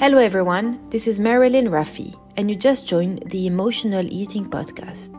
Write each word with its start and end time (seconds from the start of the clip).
Hello, 0.00 0.16
everyone. 0.16 0.80
This 0.88 1.06
is 1.06 1.20
Marilyn 1.20 1.68
Rafi, 1.68 2.18
and 2.38 2.48
you 2.48 2.56
just 2.56 2.88
joined 2.88 3.22
the 3.26 3.46
Emotional 3.46 4.06
Eating 4.10 4.48
Podcast, 4.48 5.14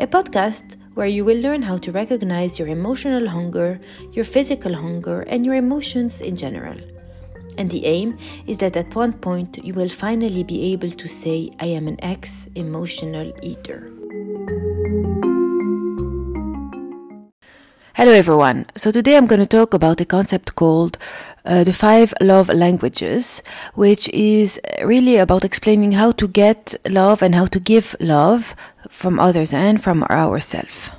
a 0.00 0.08
podcast 0.08 0.74
where 0.94 1.06
you 1.06 1.24
will 1.24 1.38
learn 1.38 1.62
how 1.62 1.78
to 1.78 1.92
recognize 1.92 2.58
your 2.58 2.66
emotional 2.66 3.28
hunger, 3.28 3.78
your 4.10 4.24
physical 4.24 4.74
hunger, 4.74 5.20
and 5.20 5.46
your 5.46 5.54
emotions 5.54 6.20
in 6.20 6.34
general. 6.34 6.76
And 7.58 7.70
the 7.70 7.86
aim 7.86 8.18
is 8.48 8.58
that 8.58 8.76
at 8.76 8.96
one 8.96 9.12
point 9.12 9.64
you 9.64 9.72
will 9.72 9.88
finally 9.88 10.42
be 10.42 10.72
able 10.72 10.90
to 10.90 11.06
say, 11.06 11.52
I 11.60 11.66
am 11.66 11.86
an 11.86 12.00
ex 12.02 12.48
emotional 12.56 13.32
eater. 13.40 13.88
Hello, 17.96 18.10
everyone. 18.10 18.66
So, 18.74 18.90
today 18.90 19.16
I'm 19.16 19.26
going 19.26 19.40
to 19.40 19.46
talk 19.46 19.72
about 19.72 20.00
a 20.00 20.04
concept 20.04 20.56
called 20.56 20.98
uh, 21.44 21.62
the 21.62 21.72
five 21.72 22.12
love 22.20 22.48
languages, 22.48 23.40
which 23.74 24.08
is 24.08 24.58
really 24.82 25.16
about 25.18 25.44
explaining 25.44 25.92
how 25.92 26.10
to 26.10 26.26
get 26.26 26.74
love 26.90 27.22
and 27.22 27.36
how 27.36 27.46
to 27.46 27.60
give 27.60 27.94
love 28.00 28.56
from 28.90 29.20
others 29.20 29.54
and 29.54 29.80
from 29.80 30.02
ourselves. 30.10 30.90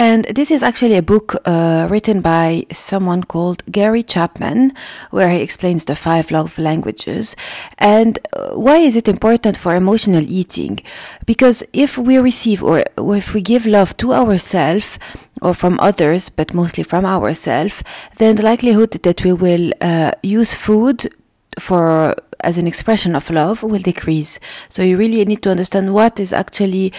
And 0.00 0.24
this 0.24 0.50
is 0.50 0.62
actually 0.62 0.96
a 0.96 1.02
book 1.02 1.36
uh, 1.44 1.86
written 1.90 2.22
by 2.22 2.64
someone 2.72 3.22
called 3.22 3.62
Gary 3.70 4.02
Chapman, 4.02 4.72
where 5.10 5.28
he 5.28 5.42
explains 5.42 5.84
the 5.84 5.94
five 5.94 6.30
love 6.30 6.58
languages. 6.58 7.36
And 7.76 8.18
uh, 8.32 8.52
why 8.52 8.78
is 8.78 8.96
it 8.96 9.08
important 9.08 9.58
for 9.58 9.74
emotional 9.74 10.24
eating? 10.26 10.80
Because 11.26 11.62
if 11.74 11.98
we 11.98 12.16
receive 12.16 12.62
or 12.62 12.82
if 12.96 13.34
we 13.34 13.42
give 13.42 13.66
love 13.66 13.94
to 13.98 14.14
ourselves 14.14 14.98
or 15.42 15.52
from 15.52 15.78
others, 15.80 16.30
but 16.30 16.54
mostly 16.54 16.82
from 16.82 17.04
ourselves, 17.04 17.84
then 18.16 18.36
the 18.36 18.42
likelihood 18.42 18.92
that 19.02 19.22
we 19.22 19.34
will 19.34 19.70
uh, 19.82 20.12
use 20.22 20.54
food 20.54 21.14
for 21.58 22.16
as 22.44 22.58
an 22.58 22.66
expression 22.66 23.14
of 23.14 23.30
love 23.30 23.62
will 23.62 23.80
decrease. 23.80 24.40
So 24.68 24.82
you 24.82 24.96
really 24.96 25.24
need 25.24 25.42
to 25.42 25.50
understand 25.50 25.94
what 25.94 26.20
is 26.20 26.32
actually 26.32 26.92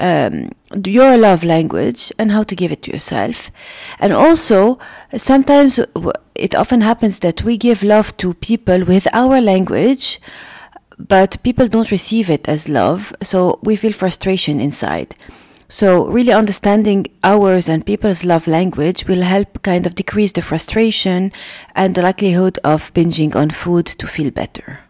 um, 0.00 0.50
your 0.84 1.16
love 1.16 1.44
language 1.44 2.12
and 2.18 2.30
how 2.30 2.42
to 2.44 2.56
give 2.56 2.72
it 2.72 2.82
to 2.82 2.92
yourself. 2.92 3.50
And 3.98 4.12
also, 4.12 4.78
sometimes 5.16 5.80
it 6.34 6.54
often 6.54 6.80
happens 6.80 7.20
that 7.20 7.42
we 7.42 7.56
give 7.56 7.82
love 7.82 8.16
to 8.18 8.34
people 8.34 8.84
with 8.84 9.06
our 9.12 9.40
language, 9.40 10.20
but 10.98 11.42
people 11.42 11.68
don't 11.68 11.90
receive 11.90 12.30
it 12.30 12.48
as 12.48 12.68
love. 12.68 13.14
So 13.22 13.58
we 13.62 13.76
feel 13.76 13.92
frustration 13.92 14.60
inside. 14.60 15.14
So 15.68 16.06
really 16.06 16.32
understanding 16.32 17.06
ours 17.24 17.68
and 17.68 17.84
people's 17.84 18.24
love 18.24 18.46
language 18.46 19.08
will 19.08 19.22
help 19.22 19.62
kind 19.62 19.84
of 19.84 19.96
decrease 19.96 20.30
the 20.30 20.42
frustration 20.42 21.32
and 21.74 21.94
the 21.94 22.02
likelihood 22.02 22.58
of 22.62 22.94
binging 22.94 23.34
on 23.34 23.50
food 23.50 23.86
to 23.86 24.06
feel 24.06 24.30
better. 24.30 24.85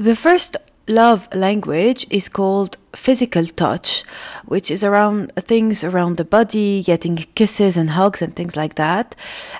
The 0.00 0.14
first 0.14 0.56
love 0.86 1.28
language 1.34 2.06
is 2.10 2.28
called 2.28 2.76
physical 2.94 3.44
touch, 3.44 4.02
which 4.46 4.70
is 4.70 4.82
around 4.82 5.32
things 5.36 5.84
around 5.84 6.16
the 6.16 6.24
body, 6.24 6.82
getting 6.82 7.16
kisses 7.16 7.76
and 7.76 7.90
hugs 7.90 8.22
and 8.22 8.34
things 8.34 8.56
like 8.56 8.76
that. 8.76 9.14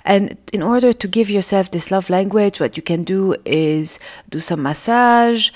And 0.04 0.36
in 0.52 0.62
order 0.62 0.92
to 0.92 1.08
give 1.08 1.28
yourself 1.28 1.70
this 1.70 1.90
love 1.90 2.08
language, 2.08 2.60
what 2.60 2.76
you 2.76 2.82
can 2.82 3.04
do 3.04 3.36
is 3.44 3.98
do 4.30 4.40
some 4.40 4.62
massage, 4.62 5.50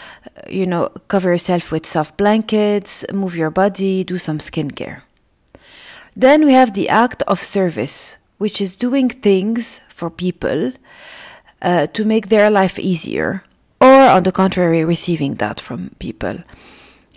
you 0.48 0.66
know, 0.66 0.88
cover 1.08 1.30
yourself 1.30 1.72
with 1.72 1.86
soft 1.86 2.16
blankets, 2.16 3.05
move 3.12 3.36
your 3.36 3.50
body, 3.50 4.05
do 4.05 4.18
some 4.18 4.38
skincare. 4.38 5.02
Then 6.14 6.45
we 6.45 6.52
have 6.52 6.74
the 6.74 6.89
act 6.89 7.22
of 7.22 7.40
service, 7.40 8.18
which 8.42 8.61
is 8.61 8.77
doing 8.77 9.08
things 9.08 9.80
for 9.89 10.11
people 10.11 10.73
uh, 11.63 11.86
to 11.86 12.05
make 12.05 12.27
their 12.27 12.51
life 12.51 12.77
easier 12.77 13.45
or 13.80 14.03
on 14.17 14.25
the 14.25 14.33
contrary, 14.33 14.85
receiving 14.85 15.35
that 15.36 15.61
from 15.61 15.91
people. 16.01 16.36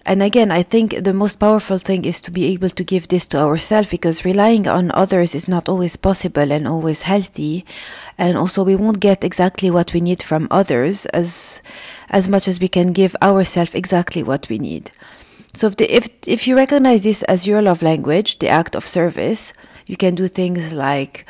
And 0.06 0.22
again, 0.22 0.52
I 0.52 0.62
think 0.62 1.04
the 1.04 1.14
most 1.14 1.40
powerful 1.40 1.80
thing 1.80 2.06
is 2.06 2.22
to 2.22 2.32
be 2.32 2.46
able 2.54 2.70
to 2.70 2.84
give 2.84 3.08
this 3.08 3.26
to 3.28 3.40
ourselves 3.40 3.90
because 3.90 4.24
relying 4.24 4.68
on 4.68 4.92
others 4.92 5.34
is 5.34 5.48
not 5.48 5.68
always 5.68 5.96
possible 5.96 6.52
and 6.52 6.68
always 6.68 7.02
healthy. 7.02 7.66
And 8.20 8.38
also 8.38 8.64
we 8.64 8.76
won't 8.76 9.00
get 9.00 9.24
exactly 9.24 9.72
what 9.72 9.94
we 9.94 10.02
need 10.02 10.22
from 10.22 10.48
others 10.52 11.08
as, 11.08 11.60
as 12.10 12.30
much 12.30 12.48
as 12.48 12.60
we 12.60 12.68
can 12.68 12.94
give 12.94 13.16
ourselves 13.24 13.74
exactly 13.74 14.22
what 14.22 14.48
we 14.48 14.60
need. 14.60 14.92
So 15.56 15.68
if, 15.68 15.78
the, 15.78 15.92
if, 15.92 16.08
if 16.28 16.48
you 16.48 16.56
recognize 16.56 17.04
this 17.04 17.24
as 17.24 17.48
your 17.48 17.64
love 17.64 17.82
language, 17.82 18.38
the 18.38 18.50
act 18.50 18.76
of 18.76 18.86
service, 18.86 19.54
you 19.86 19.98
can 19.98 20.16
do 20.16 20.28
things 20.28 20.74
like 20.74 21.26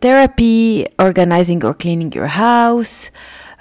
therapy, 0.00 0.86
organizing 0.98 1.64
or 1.64 1.74
cleaning 1.74 2.12
your 2.12 2.26
house, 2.26 3.10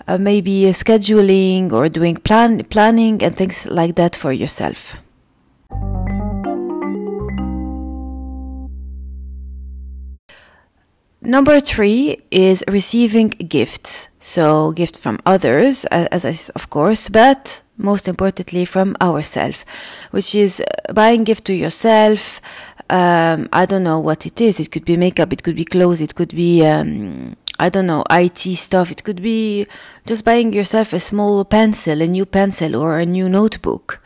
uh, 0.08 0.18
maybe 0.18 0.64
scheduling 0.72 1.72
or 1.72 1.90
doing 1.90 2.16
plan 2.16 2.64
planning 2.66 3.22
and 3.24 3.36
things 3.36 3.68
like 3.68 3.96
that 3.96 4.16
for 4.16 4.31
yourself. 4.31 4.98
Number 11.26 11.62
three 11.62 12.18
is 12.32 12.66
receiving 12.68 13.30
gifts. 13.30 14.10
So, 14.20 14.72
gift 14.74 14.98
from 14.98 15.20
others, 15.26 15.86
as 15.86 16.26
I, 16.26 16.36
of 16.56 16.70
course, 16.70 17.08
but 17.08 17.62
most 17.78 18.10
importantly 18.10 18.66
from 18.66 18.98
ourselves, 19.02 19.64
which 20.12 20.36
is 20.36 20.60
uh, 20.62 20.94
buying 20.94 21.24
gift 21.24 21.46
to 21.46 21.54
yourself. 21.54 22.42
Um, 22.90 23.48
I 23.54 23.66
don't 23.66 23.84
know 23.84 24.00
what 24.00 24.26
it 24.26 24.42
is. 24.42 24.60
It 24.60 24.72
could 24.72 24.84
be 24.84 24.98
makeup, 24.98 25.32
it 25.32 25.44
could 25.44 25.56
be 25.56 25.66
clothes, 25.66 26.02
it 26.02 26.16
could 26.16 26.36
be 26.36 26.66
um, 26.66 27.38
I 27.60 27.70
don't 27.70 27.88
know, 27.88 28.04
IT 28.10 28.40
stuff. 28.58 28.92
It 28.92 29.04
could 29.04 29.22
be 29.22 29.68
just 30.06 30.26
buying 30.26 30.52
yourself 30.52 30.92
a 30.92 31.00
small 31.00 31.46
pencil, 31.46 32.02
a 32.02 32.08
new 32.08 32.26
pencil 32.26 32.76
or 32.76 33.00
a 33.00 33.06
new 33.06 33.30
notebook. 33.30 34.02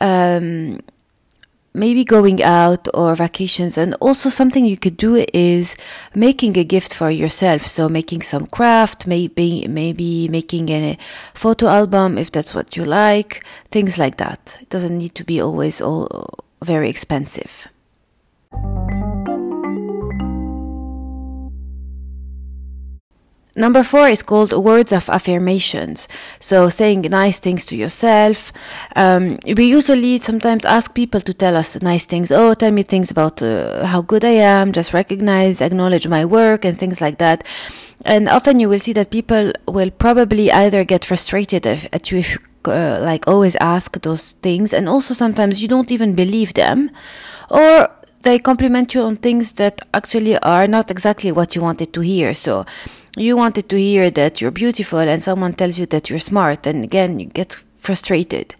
Um, 0.00 0.80
maybe 1.74 2.04
going 2.04 2.42
out 2.42 2.88
or 2.94 3.14
vacations. 3.14 3.76
And 3.76 3.94
also 4.00 4.30
something 4.30 4.64
you 4.64 4.76
could 4.76 4.96
do 4.96 5.24
is 5.34 5.76
making 6.14 6.56
a 6.56 6.64
gift 6.64 6.94
for 6.94 7.10
yourself. 7.10 7.66
So 7.66 7.88
making 7.88 8.22
some 8.22 8.46
craft, 8.46 9.06
maybe, 9.06 9.66
maybe 9.68 10.28
making 10.28 10.68
a 10.70 10.96
photo 11.34 11.66
album 11.66 12.16
if 12.16 12.30
that's 12.30 12.54
what 12.54 12.76
you 12.76 12.84
like, 12.84 13.44
things 13.70 13.98
like 13.98 14.16
that. 14.18 14.56
It 14.60 14.70
doesn't 14.70 14.96
need 14.96 15.14
to 15.16 15.24
be 15.24 15.40
always 15.40 15.80
all 15.80 16.28
very 16.62 16.88
expensive. 16.88 17.68
Number 23.56 23.84
four 23.84 24.08
is 24.08 24.22
called 24.22 24.52
words 24.52 24.92
of 24.92 25.08
affirmations. 25.08 26.08
So 26.40 26.68
saying 26.68 27.02
nice 27.02 27.38
things 27.38 27.64
to 27.66 27.76
yourself. 27.76 28.52
Um, 28.96 29.38
we 29.46 29.66
usually 29.66 30.18
sometimes 30.18 30.64
ask 30.64 30.92
people 30.94 31.20
to 31.20 31.32
tell 31.32 31.56
us 31.56 31.80
nice 31.80 32.04
things. 32.04 32.32
Oh, 32.32 32.54
tell 32.54 32.72
me 32.72 32.82
things 32.82 33.12
about 33.12 33.40
uh, 33.42 33.86
how 33.86 34.02
good 34.02 34.24
I 34.24 34.36
am. 34.58 34.72
Just 34.72 34.92
recognize, 34.92 35.60
acknowledge 35.60 36.08
my 36.08 36.24
work 36.24 36.64
and 36.64 36.76
things 36.76 37.00
like 37.00 37.18
that. 37.18 37.46
And 38.04 38.28
often 38.28 38.58
you 38.58 38.68
will 38.68 38.80
see 38.80 38.92
that 38.94 39.10
people 39.10 39.52
will 39.68 39.90
probably 39.90 40.50
either 40.50 40.84
get 40.84 41.04
frustrated 41.04 41.64
at 41.66 42.10
you 42.10 42.18
if 42.18 42.36
uh, 42.66 42.98
like 43.00 43.28
always 43.28 43.54
ask 43.60 44.00
those 44.02 44.32
things. 44.42 44.72
And 44.72 44.88
also 44.88 45.14
sometimes 45.14 45.62
you 45.62 45.68
don't 45.68 45.92
even 45.92 46.14
believe 46.14 46.54
them 46.54 46.90
or 47.50 47.88
they 48.22 48.38
compliment 48.38 48.94
you 48.94 49.02
on 49.02 49.16
things 49.16 49.52
that 49.52 49.80
actually 49.92 50.36
are 50.38 50.66
not 50.66 50.90
exactly 50.90 51.30
what 51.30 51.54
you 51.54 51.62
wanted 51.62 51.92
to 51.92 52.00
hear. 52.00 52.34
So 52.34 52.64
you 53.16 53.36
wanted 53.36 53.68
to 53.68 53.76
hear 53.76 54.10
that 54.10 54.40
you're 54.40 54.50
beautiful 54.50 54.98
and 54.98 55.22
someone 55.22 55.52
tells 55.52 55.78
you 55.78 55.86
that 55.86 56.10
you're 56.10 56.18
smart 56.18 56.66
and 56.66 56.84
again 56.84 57.18
you 57.18 57.26
get 57.26 57.54
frustrated. 57.78 58.54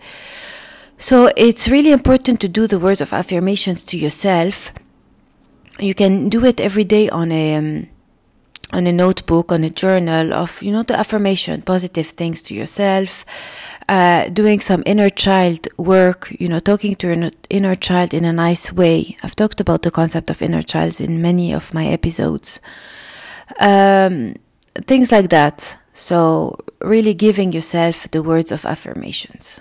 So 0.96 1.30
it's 1.36 1.68
really 1.68 1.90
important 1.90 2.40
to 2.40 2.48
do 2.48 2.66
the 2.66 2.78
words 2.78 3.00
of 3.00 3.12
affirmations 3.12 3.82
to 3.84 3.98
yourself. 3.98 4.72
You 5.78 5.94
can 5.94 6.28
do 6.28 6.44
it 6.44 6.60
every 6.60 6.84
day 6.84 7.08
on 7.10 7.32
a 7.32 7.56
um, 7.56 7.88
on 8.72 8.86
a 8.86 8.92
notebook, 8.92 9.52
on 9.52 9.64
a 9.64 9.70
journal 9.70 10.32
of 10.32 10.62
you 10.62 10.72
know 10.72 10.84
the 10.84 10.98
affirmation, 10.98 11.62
positive 11.62 12.06
things 12.06 12.42
to 12.42 12.54
yourself 12.54 13.24
uh, 13.88 14.28
doing 14.28 14.60
some 14.60 14.82
inner 14.86 15.10
child 15.10 15.68
work, 15.76 16.34
you 16.38 16.48
know, 16.48 16.58
talking 16.58 16.94
to 16.96 17.08
your 17.08 17.30
inner 17.50 17.74
child 17.74 18.14
in 18.14 18.24
a 18.24 18.32
nice 18.32 18.72
way. 18.72 19.16
I've 19.22 19.36
talked 19.36 19.60
about 19.60 19.82
the 19.82 19.90
concept 19.90 20.30
of 20.30 20.40
inner 20.42 20.62
child 20.62 21.00
in 21.00 21.20
many 21.20 21.52
of 21.52 21.74
my 21.74 21.86
episodes. 21.86 22.60
Um, 23.60 24.36
things 24.86 25.12
like 25.12 25.30
that. 25.30 25.76
So, 25.92 26.56
really 26.80 27.14
giving 27.14 27.52
yourself 27.52 28.10
the 28.10 28.22
words 28.22 28.50
of 28.50 28.64
affirmations. 28.64 29.60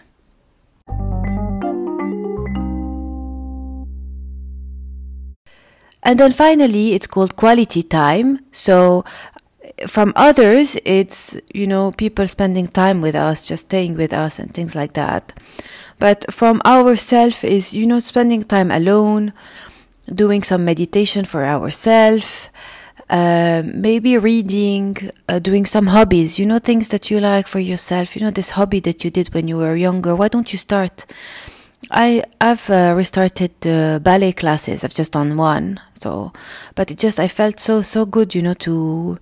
And 6.06 6.20
then 6.20 6.34
finally, 6.34 6.94
it's 6.94 7.08
called 7.08 7.36
quality 7.36 7.82
time. 7.82 8.40
So 8.52 9.06
from 9.88 10.12
others, 10.16 10.78
it's, 10.84 11.38
you 11.54 11.66
know, 11.66 11.92
people 11.92 12.28
spending 12.28 12.68
time 12.68 13.02
with 13.02 13.16
us, 13.16 13.42
just 13.42 13.68
staying 13.68 13.96
with 13.96 14.14
us 14.14 14.38
and 14.38 14.54
things 14.54 14.76
like 14.76 14.94
that. 14.94 15.34
But 16.00 16.32
from 16.32 16.62
ourself 16.66 17.44
is, 17.44 17.74
you 17.74 17.88
know, 17.88 18.00
spending 18.00 18.44
time 18.44 18.70
alone, 18.70 19.32
doing 20.14 20.44
some 20.44 20.66
meditation 20.66 21.24
for 21.24 21.46
ourselves, 21.46 22.50
uh, 23.14 23.62
maybe 23.64 24.18
reading, 24.18 24.98
uh, 25.30 25.38
doing 25.38 25.68
some 25.68 25.86
hobbies, 25.86 26.40
you 26.40 26.48
know, 26.48 26.58
things 26.58 26.88
that 26.88 27.12
you 27.12 27.20
like 27.20 27.48
for 27.48 27.60
yourself. 27.60 28.16
You 28.16 28.24
know, 28.24 28.32
this 28.32 28.50
hobby 28.50 28.80
that 28.82 29.04
you 29.04 29.12
did 29.12 29.32
when 29.36 29.48
you 29.48 29.58
were 29.58 29.76
younger. 29.76 30.16
Why 30.16 30.30
don't 30.30 30.52
you 30.52 30.58
start? 30.58 31.06
I 31.92 32.24
I've 32.42 32.68
uh, 32.72 32.94
restarted 32.96 33.52
uh, 33.68 34.00
ballet 34.00 34.34
classes. 34.34 34.84
I've 34.84 34.96
just 34.96 35.12
done 35.12 35.38
one, 35.38 35.80
so 36.00 36.34
but 36.74 36.90
it 36.90 36.98
just 36.98 37.20
I 37.20 37.28
felt 37.28 37.60
so 37.60 37.84
so 37.84 38.06
good, 38.08 38.34
you 38.34 38.42
know, 38.42 38.56
to 38.56 39.20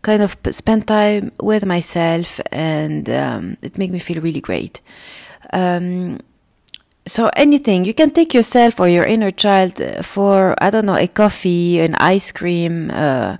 kind 0.00 0.22
of 0.22 0.38
spend 0.50 0.88
time 0.88 1.32
with 1.38 1.66
myself, 1.66 2.40
and 2.50 3.10
um, 3.10 3.58
it 3.60 3.76
made 3.76 3.90
me 3.90 3.98
feel 3.98 4.22
really 4.22 4.40
great. 4.40 4.80
Um, 5.52 6.20
so 7.06 7.30
anything 7.36 7.84
you 7.84 7.94
can 7.94 8.10
take 8.10 8.32
yourself 8.32 8.80
or 8.80 8.88
your 8.88 9.04
inner 9.04 9.30
child 9.30 9.80
uh, 9.80 10.02
for 10.02 10.54
I 10.58 10.70
don't 10.70 10.86
know 10.86 10.96
a 10.96 11.06
coffee, 11.06 11.80
an 11.80 11.94
ice 11.96 12.32
cream, 12.32 12.90
uh, 12.90 13.36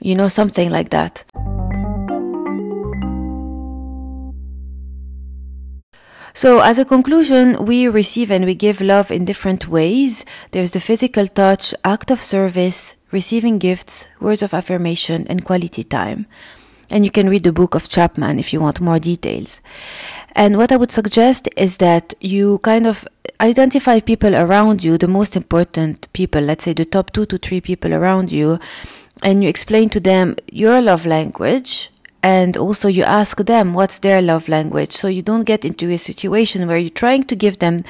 you 0.00 0.14
know, 0.14 0.28
something 0.28 0.70
like 0.70 0.90
that. 0.90 1.24
So, 6.34 6.60
as 6.60 6.78
a 6.78 6.86
conclusion, 6.86 7.66
we 7.66 7.88
receive 7.88 8.30
and 8.30 8.46
we 8.46 8.54
give 8.54 8.80
love 8.80 9.10
in 9.10 9.26
different 9.26 9.68
ways. 9.68 10.24
There's 10.52 10.70
the 10.70 10.80
physical 10.80 11.26
touch, 11.26 11.74
act 11.84 12.10
of 12.10 12.20
service, 12.20 12.96
receiving 13.10 13.58
gifts, 13.58 14.08
words 14.18 14.42
of 14.42 14.54
affirmation, 14.54 15.26
and 15.28 15.44
quality 15.44 15.84
time. 15.84 16.26
And 16.90 17.04
you 17.04 17.10
can 17.10 17.28
read 17.28 17.44
the 17.44 17.52
book 17.52 17.74
of 17.74 17.88
Chapman 17.88 18.38
if 18.38 18.52
you 18.52 18.60
want 18.60 18.80
more 18.80 18.98
details. 18.98 19.60
And 20.34 20.56
what 20.56 20.72
I 20.72 20.76
would 20.76 20.90
suggest 20.90 21.48
is 21.56 21.76
that 21.78 22.14
you 22.20 22.58
kind 22.58 22.86
of 22.86 23.06
identify 23.40 24.00
people 24.00 24.34
around 24.34 24.82
you, 24.82 24.96
the 24.96 25.08
most 25.08 25.36
important 25.36 26.10
people, 26.12 26.40
let's 26.40 26.64
say 26.64 26.72
the 26.72 26.84
top 26.84 27.12
two 27.12 27.26
to 27.26 27.38
three 27.38 27.60
people 27.60 27.92
around 27.92 28.32
you, 28.32 28.58
and 29.22 29.42
you 29.42 29.48
explain 29.48 29.88
to 29.90 30.00
them 30.00 30.36
your 30.50 30.80
love 30.80 31.06
language 31.06 31.90
and 32.22 32.56
also 32.56 32.88
you 32.88 33.02
ask 33.02 33.38
them 33.38 33.74
what's 33.74 33.98
their 33.98 34.22
love 34.22 34.48
language 34.48 34.92
so 34.92 35.08
you 35.08 35.22
don't 35.22 35.44
get 35.44 35.64
into 35.64 35.90
a 35.90 35.98
situation 35.98 36.68
where 36.68 36.78
you're 36.78 36.90
trying 36.90 37.24
to 37.24 37.34
give 37.34 37.58
them 37.58 37.84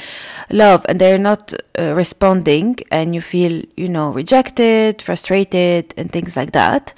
love 0.51 0.87
and 0.89 0.99
they're 0.99 1.19
not 1.19 1.53
uh, 1.79 1.93
responding 1.95 2.77
and 2.91 3.15
you 3.15 3.21
feel 3.21 3.63
you 3.77 3.89
know 3.89 4.11
rejected 4.11 5.03
frustrated 5.03 5.93
and 5.97 6.11
things 6.11 6.37
like 6.37 6.53
that 6.53 6.95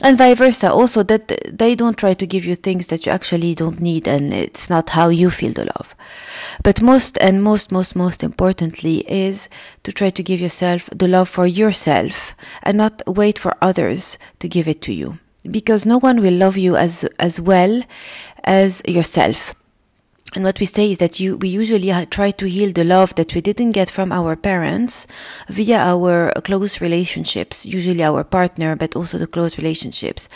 and 0.00 0.18
vice 0.18 0.38
versa. 0.38 0.70
Also 0.70 1.02
that 1.04 1.28
they 1.50 1.74
don't 1.74 1.96
try 1.96 2.14
to 2.14 2.26
give 2.26 2.44
you 2.44 2.54
things 2.56 2.88
that 2.88 3.06
you 3.06 3.12
actually 3.12 3.54
don't 3.54 3.80
need 3.80 4.06
and 4.06 4.32
it's 4.32 4.68
not 4.68 4.90
how 4.90 5.08
you 5.08 5.30
feel 5.30 5.52
the 5.52 5.64
love. 5.76 5.94
But 6.62 6.82
most 6.82 7.18
and 7.18 7.42
most 7.42 7.72
most 7.72 7.96
most 7.96 8.22
importantly 8.22 8.98
is 9.10 9.48
to 9.84 9.92
try 9.92 10.10
to 10.10 10.22
give 10.22 10.40
yourself 10.40 10.88
the 10.94 11.08
love 11.08 11.28
for 11.28 11.46
yourself 11.46 12.34
and 12.62 12.76
not 12.76 13.02
wait 13.06 13.38
for 13.38 13.56
others 13.62 14.18
to 14.40 14.48
give 14.48 14.68
it 14.68 14.82
to 14.82 14.92
you. 14.92 15.18
Because 15.48 15.86
no 15.86 15.98
one 15.98 16.20
will 16.20 16.34
love 16.34 16.56
you 16.56 16.76
as 16.76 17.04
as 17.18 17.40
well 17.40 17.82
as 18.44 18.82
yourself. 18.86 19.54
And 20.34 20.44
what 20.44 20.60
we 20.60 20.66
say 20.66 20.90
is 20.90 20.98
that 20.98 21.18
you, 21.18 21.36
we 21.38 21.48
usually 21.48 21.92
try 22.06 22.30
to 22.32 22.46
heal 22.46 22.72
the 22.72 22.84
love 22.84 23.14
that 23.14 23.34
we 23.34 23.40
didn't 23.40 23.72
get 23.72 23.88
from 23.88 24.12
our 24.12 24.36
parents 24.36 25.06
via 25.48 25.78
our 25.78 26.32
close 26.44 26.80
relationships, 26.80 27.64
usually 27.64 28.02
our 28.02 28.24
partner, 28.24 28.76
but 28.76 28.96
also 28.96 29.18
the 29.18 29.26
close 29.26 29.56
relationships. 29.56 30.28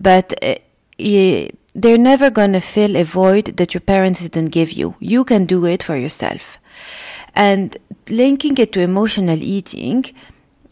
But 0.00 0.32
uh, 0.42 0.56
they're 0.98 1.98
never 1.98 2.30
gonna 2.30 2.60
fill 2.60 2.96
a 2.96 3.04
void 3.04 3.56
that 3.58 3.74
your 3.74 3.82
parents 3.82 4.26
didn't 4.26 4.48
give 4.50 4.72
you. 4.72 4.96
You 4.98 5.24
can 5.24 5.44
do 5.44 5.66
it 5.66 5.82
for 5.82 5.96
yourself. 5.96 6.58
And 7.34 7.76
linking 8.08 8.56
it 8.56 8.72
to 8.72 8.80
emotional 8.80 9.38
eating, 9.40 10.06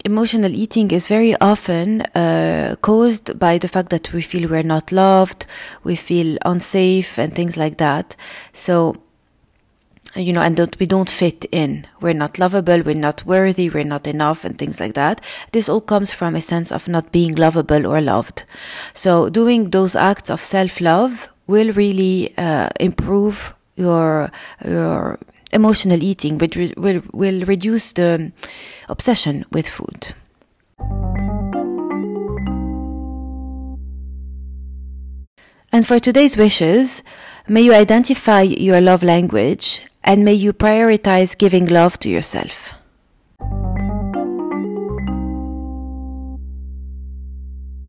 emotional 0.05 0.55
eating 0.55 0.91
is 0.91 1.09
very 1.09 1.35
often 1.41 2.03
uh, 2.15 2.77
caused 2.83 3.39
by 3.39 3.59
the 3.59 3.69
fact 3.69 3.89
that 3.91 4.13
we 4.13 4.21
feel 4.23 4.49
we're 4.49 4.63
not 4.63 4.93
loved, 4.93 5.47
we 5.83 5.97
feel 5.97 6.37
unsafe, 6.45 7.19
and 7.19 7.35
things 7.35 7.57
like 7.57 7.79
that. 7.79 8.15
So, 8.53 8.97
you 10.15 10.33
know, 10.33 10.43
and 10.43 10.57
that 10.59 10.79
we 10.79 10.87
don't 10.87 11.09
fit 11.09 11.47
in. 11.51 11.87
We're 12.01 12.13
not 12.13 12.39
lovable, 12.39 12.83
we're 12.83 12.95
not 12.95 13.25
worthy, 13.25 13.71
we're 13.71 13.85
not 13.85 14.07
enough, 14.07 14.45
and 14.45 14.59
things 14.59 14.79
like 14.79 14.95
that. 14.95 15.25
This 15.53 15.69
all 15.69 15.81
comes 15.81 16.13
from 16.13 16.37
a 16.37 16.43
sense 16.43 16.71
of 16.71 16.87
not 16.87 17.11
being 17.11 17.35
lovable 17.35 17.87
or 17.87 18.01
loved. 18.01 18.45
So, 18.93 19.31
doing 19.31 19.71
those 19.71 19.97
acts 19.97 20.31
of 20.31 20.41
self 20.41 20.81
love 20.81 21.29
will 21.47 21.73
really 21.73 22.35
uh, 22.37 22.69
improve 22.79 23.55
your 23.77 24.31
your 24.65 25.19
emotional 25.55 26.03
eating, 26.03 26.39
which 26.39 26.57
will, 26.77 27.01
will 27.13 27.45
reduce 27.47 27.93
the 27.93 28.15
um, 28.15 28.33
obsession 28.89 29.45
with 29.51 29.69
food. 29.69 30.15
And 35.73 35.87
for 35.87 35.99
today's 35.99 36.37
wishes, 36.37 37.03
may 37.49 37.63
you 37.63 37.75
identify 37.75 38.43
your 38.43 38.81
love 38.81 39.03
language 39.03 39.83
and 40.05 40.25
may 40.25 40.35
you 40.35 40.53
prioritize 40.53 41.37
giving 41.37 41.67
love 41.67 41.99
to 42.01 42.09
yourself. 42.09 42.75